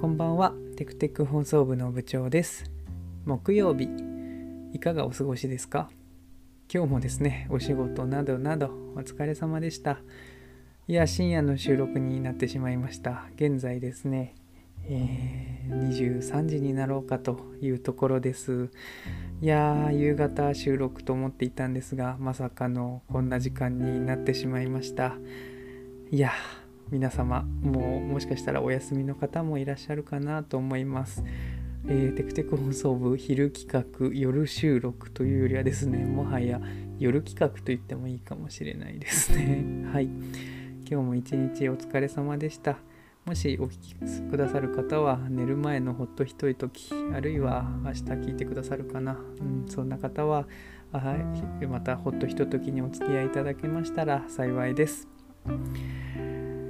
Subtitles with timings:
[0.00, 0.52] こんばんは。
[0.76, 2.70] テクテク放送部の部長です。
[3.24, 3.88] 木曜日。
[4.72, 5.90] いかがお過ごしですか？
[6.72, 9.98] 今日もですねお仕事などなどお疲れ様でした。
[10.86, 13.24] いや深夜の収録になってしまいました。
[13.34, 14.36] 現在ですね
[14.84, 18.70] えー、23時になろうかというところです。
[19.42, 25.16] いやー夕方収録と思っていたんですがまさかのこんな時間になってしまいました。
[26.12, 26.30] いや
[26.90, 31.22] 皆様もうもしかしたらお休みの方もいらっしゃるかなと思います。
[31.86, 36.60] えー、テクテク放送部昼企画夜収録というよりはですねもはや
[36.98, 39.84] 夜企画と言ってもいいかもしれないですね。
[39.92, 40.06] はい。
[40.90, 42.78] 今日も一日お疲れ様でした。
[43.26, 43.94] もしお聞き
[44.30, 50.46] くださる方は寝る前のほっと一時あるいは明日聞いてくださるかな、うん、そんな方は
[51.68, 55.06] またほっとひとときにお付き合いいただけましたら幸いです。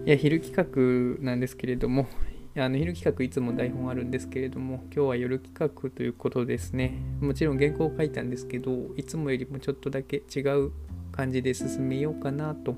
[0.08, 2.08] いや昼企画なんですけれども
[2.56, 6.94] あの昼企画いつも台本あるんですけれども今日は夜企画ということですね。
[7.20, 10.72] もちろん原稿を書いたんですけどいつもよりもちょっとだけ違う
[11.12, 12.74] 感じで進めようかなと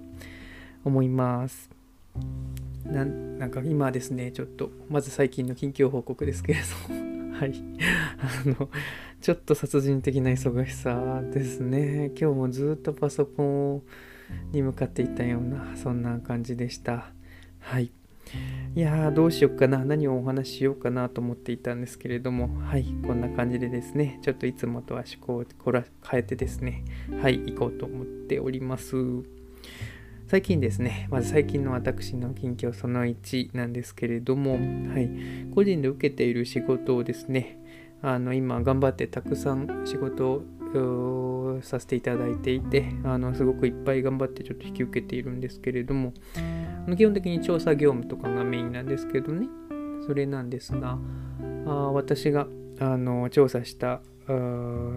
[0.85, 1.71] 思います。
[2.85, 6.59] なんか今ですねちょっとまず最近の近況報告ですけれ
[6.89, 7.55] ども はい。
[8.19, 8.69] あの
[9.21, 12.11] ちょっと殺人的な忙しさですね。
[12.21, 13.85] 今日もずっとパソコ
[14.51, 17.13] ンに向かっていたようなそんな感じでした。
[17.61, 17.91] はい。
[18.77, 19.85] いやーどうしよっかな。
[19.85, 22.49] 何をお話ししようかなと思っていたんですけれども。
[22.61, 22.85] はい。
[23.07, 24.21] こんな感じでですね。
[24.23, 25.45] ちょっといつもとは思考を
[26.09, 26.85] 変えてですね。
[27.21, 27.39] はい。
[27.39, 28.97] 行こうと思っております。
[30.29, 31.09] 最近ですね。
[31.11, 34.53] まず最近の私の近況その1なんですけれども。
[34.53, 35.11] はい。
[35.55, 37.59] 個人で受けている仕事をですね。
[38.03, 40.43] あの今頑張ってたくさん仕事
[40.75, 46.15] をさせていただいていてあのすごくいっぱい頑張ってちょっと引き受けているんですけれども
[46.97, 49.47] 基本的に調査業務とかがメインなんですけどね
[50.07, 50.99] それなんですが
[51.67, 52.47] あ私が
[52.81, 54.01] あの調査した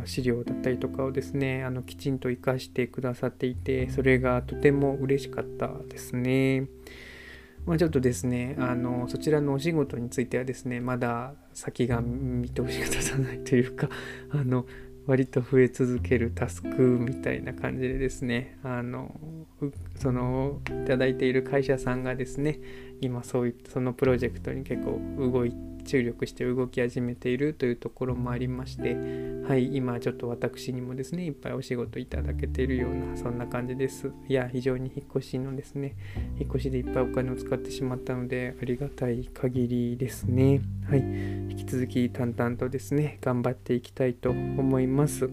[0.05, 6.67] 資料だったりとかをですねあのきちんと活かしてくださっていてそれがとても嬉しかったですね。
[7.65, 13.87] まあ、ちょっとですねあのそちらのお仕事についてはですねまだ先が見通しが立たないというか
[14.31, 14.65] あの
[15.05, 19.13] 割と増え続けるタスクみたいな感じでですねあの
[19.95, 22.59] そのいただいている会社さんがですね
[23.01, 28.95] 今そういそのプロジェクトに結構動いて注力して動き始めているというところもありまして
[29.47, 34.11] はい今ちょっと私にもですねいっぱいお仕事いただけているようなそんな感じです。
[34.27, 35.95] いや非常に引っ越しのですね
[36.39, 40.61] 引っ越しでいっぱいお金を使ってしまったのでありがたい限りですね。
[40.89, 45.29] はい引き続き淡々とですね頑張っていきたいと思います。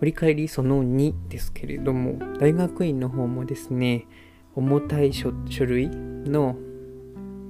[0.00, 4.06] 振り返りその2ですけれども大学院の方もですね
[4.54, 5.30] 重たい書
[5.66, 6.56] 類の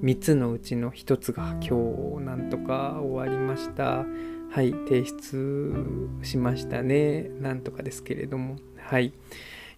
[0.03, 4.07] 3つのうちの1つが今日なんとか終わりました。
[4.51, 5.75] はい提出
[6.23, 7.31] しましたね。
[7.41, 8.57] なんとかですけれども。
[8.79, 9.13] はい。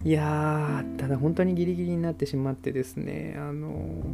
[0.05, 3.35] いやーただ本当にギリギリになってしまってですね。
[3.37, 3.69] あの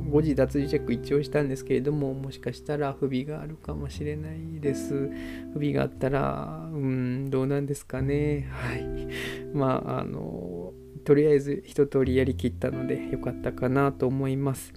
[0.09, 5.09] 誤字脱字チェック一応したんですけれどももしかしたら不備があるかもしれないです。
[5.53, 8.49] 不備があったらうんどうなんですかね。
[8.51, 9.07] はい。
[9.53, 10.73] まああの
[11.05, 14.73] とりあえず一通りやりきったのでよかったかなと思います。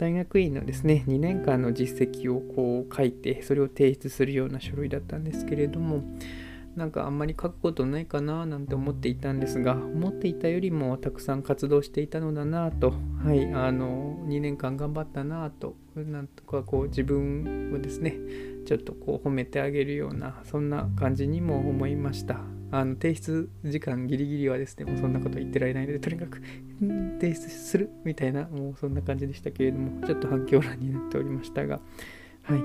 [0.00, 6.02] 大学院のですね2年間の実績をこう書いてそれを提出するような書類だったんですけれども
[6.74, 18.16] なんかあんまり書くことないかななんて思っていたんですが思っていたよりもたくさん活動していたのだなとはいあの2年間頑張ったなとなんとかこう自分をですね
[18.66, 22.40] ちょっとこう褒めてあげるようなそんな感じにも思いました
[22.72, 26.40] あの提出時間ギリギリはですね、もうそんなこと言ってられないので、とにかく
[27.20, 31.80] 提出するみたいな、もうそんな感じでしたけれども、ちょっと反響欄になっておりましたが、
[32.44, 32.62] はい、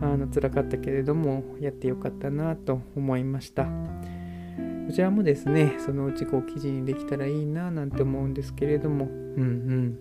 [0.00, 3.64] あの辛かったけれども、やってよかったなと思いました。
[3.64, 9.98] こちらもですね、そのうちこう記事にできたらいいななんて思うんですけれども、うんうん。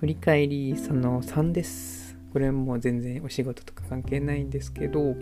[0.00, 2.03] 振り返りその3です。
[2.34, 5.14] これも全然お仕事とか関係ないんですけど、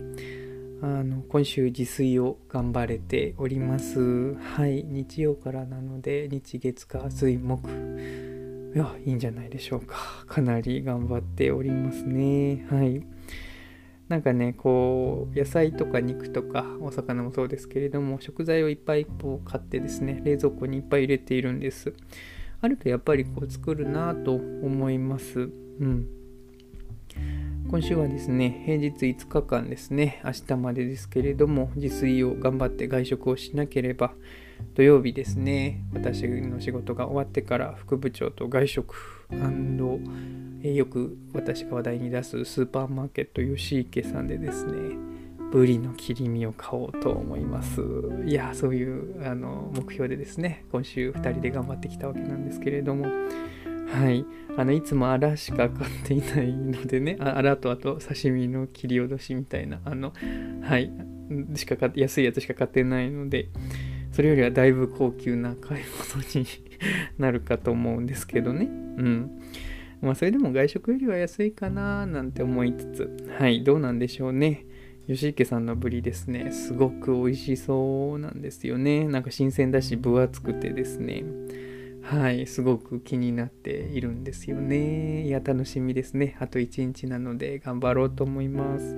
[0.81, 4.33] あの今週自炊を頑張れております。
[4.33, 7.69] はい、日曜からなので日月火水木。
[7.69, 10.25] いや、いいんじゃないでしょうか。
[10.25, 12.65] かなり頑張っておりますね。
[12.71, 13.05] はい。
[14.09, 21.93] なんかね、こう、野菜とか肉とかお魚もそうですけれども、食材をいっぱいこう買ってですね、冷蔵庫にいっぱい入れているんです。
[22.59, 25.41] あるとやっぱりこう作るなと思います。
[25.79, 26.22] うん。
[27.73, 34.13] 今週はですね、平日5日間ですね、明日までですけれども、自炊を頑張って外食をしなければ、
[34.75, 38.95] 土曜日ですね私の仕事が終わってから副部長と外食
[40.61, 44.95] よく私が話題に出すスーパーマーケット吉池さんでですね
[45.51, 47.81] ブリの切り身を買おうと思います。
[48.27, 53.07] いやそういうあの目標でですね今週2人で頑張ってきたわけなんですけれども
[53.93, 54.25] はい。
[54.57, 60.13] あの、いつもアラしか買っていないのでね、あラとあと刺身の切り落としみたいな、あの、
[60.61, 60.91] はい。
[61.55, 63.49] しか買って、安いやつしか買ってないので、
[64.11, 65.83] それよりはだいぶ高級な買い
[66.15, 66.45] 物に
[67.17, 68.65] なるかと思うんですけどね。
[68.65, 69.31] うん。
[70.01, 73.63] まあ、それでも外食よりは安いかななんて思いつつ、はい。
[73.63, 74.65] どうなんでしょうね。
[75.07, 79.05] 吉池さんのブリですね、すごく美味しそうなんですよね。
[79.07, 81.23] なんか新鮮だし分厚くてですね。
[82.03, 85.25] はい、すごく気になっているんですよね。
[85.25, 86.35] いや、楽しみですね。
[86.39, 88.95] あと1日なので頑張ろうと思います。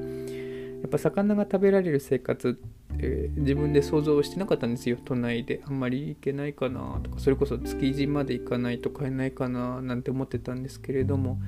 [0.82, 4.98] やっぱ魚が食べられる生活って自分で想像してなかったんですよ。
[5.06, 11.40] 都内であんまり行けないかなとか、それこそ築地まで行かないと買えないかななんて思ってたんですけれども、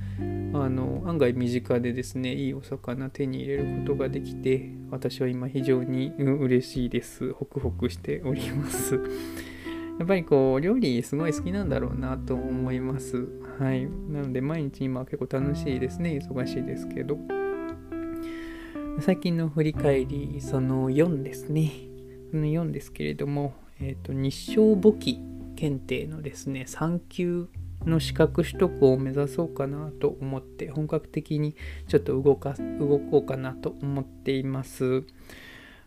[0.53, 7.33] あの案外身近でですね、いいお魚手に入れることができて、私は今非常に嬉しいです。
[7.33, 8.99] ホクホクしております。
[9.99, 13.27] やっぱりこう料理すごい好きなんだろうなと思います。
[13.59, 13.85] はい。
[13.85, 16.19] なので毎日今結構楽しいですね。
[16.23, 17.17] 忙しいですけど。
[18.99, 21.71] 最近の振り返り、その4ですね。
[22.31, 25.19] その4ですけれども、えっ、ー、と、日照簿記
[25.55, 27.47] 検定のですね、3級
[27.85, 31.55] の資格取得を目指そうかなと思って、本格的に
[31.87, 35.03] ちょっと動か動こうかなと思っています。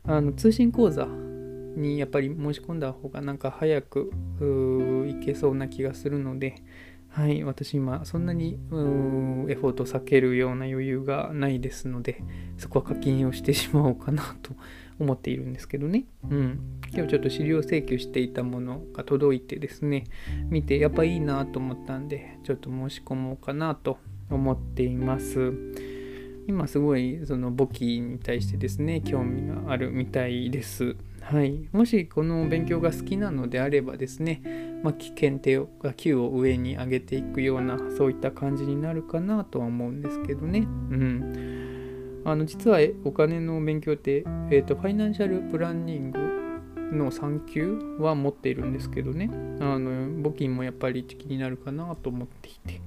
[0.05, 1.07] あの通信講座
[1.77, 4.13] にやっぱり申し込んだ方がなんか早く
[5.09, 6.57] いけそうな気がするので、
[7.09, 12.23] はい、私今そんなにエフォート避けるような余裕がないですので、
[12.57, 14.55] そこは課金をしてしまおうかなと
[15.01, 16.05] 思っているんですけどね。
[16.29, 16.61] うん。
[16.93, 20.05] 今日ちょっと資料請求していたものが届いてですね、
[20.51, 23.99] 見てやっぱいいなと思ったんで、ちょっと申し込もうかなと
[24.31, 25.53] 思っています。
[26.47, 30.97] 今すごいその簿記に対してですね、興味があるみたいです。
[31.21, 34.43] はい、もしこの勉強が好きなのであればですね、
[34.83, 40.61] まあ、検定を級を上に上げていくようなそういった感じになるかなとは思うんですけどね。
[40.61, 46.19] うん、あの実はお金の勉強って、えーと、ファイナンシャルプランニング
[46.93, 49.31] の3級は持っているんですけどね、
[49.61, 49.91] あの
[50.23, 52.81] 募金もやっぱり気になるかなと思っていて。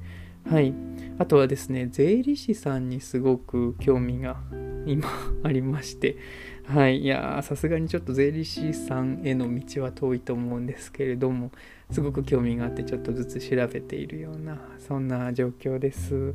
[0.49, 0.73] はい。
[1.19, 4.37] あとはですね、税理士さんにすごく興味が
[4.85, 5.07] 今
[5.43, 6.17] ありまして、
[6.65, 11.51] はい、いやさすがにちょっと税理士さんへの道は遠いと思うんですけれども、
[11.91, 16.33] すごく興味があってちょっとずつ調べているような、そんな状況です。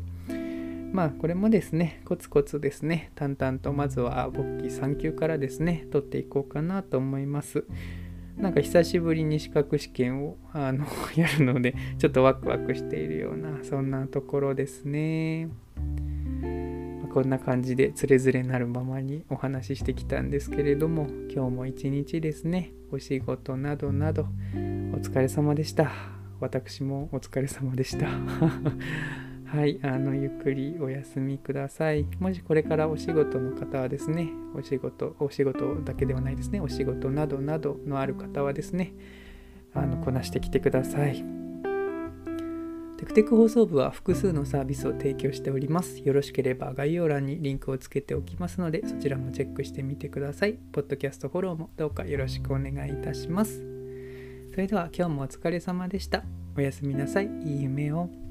[0.93, 7.65] まあこれもですね、コツコツですね、淡々とまずは簿記3級からですね、取っていこうかなと思います。
[8.37, 10.87] なんか久しぶりに資格試験をあの
[11.17, 15.49] やるので、ちょっとワクワクしているような、そんなところですね。
[17.19, 22.71] こんな感じでつれづれなるままにお話ししてきたんですけれども今日も一日ですね。
[22.93, 25.91] お仕事などなどお疲れ様でした。
[26.39, 28.07] 私もお疲れ様でした。
[29.47, 32.07] はいあのゆっくりお休みください。
[32.21, 36.61] もしこれからお仕事の方はですねお仕事お仕事だけではないですね。
[36.61, 38.93] お仕事などなどのある方はですね
[39.75, 41.48] あのこなしてきてください。
[42.99, 46.01] テクテク放送部は複数のサービスを提供しております。
[46.01, 50.55] よろしければ概要欄にリンクをつけておきますので、そちらもチェックしてみてください。
[50.73, 53.63] ポッドキャストフォローもどうかよろしくお願いいたします。
[54.51, 56.25] それでは今日もお疲れ様でした。
[56.57, 57.27] おやすみなさい。
[57.45, 58.28] いい夢を。